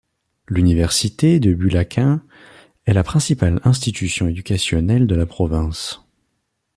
L'Université 0.47 1.39
de 1.39 1.53
Bulacain 1.53 2.23
est 2.87 2.93
la 2.93 3.03
principale 3.03 3.61
institution 3.63 4.27
éducationnelle 4.27 5.05
de 5.05 5.13
la 5.13 5.27
province. 5.27 5.99